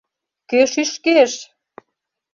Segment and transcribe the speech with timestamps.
[0.49, 1.31] —Кӧ шӱшкеш?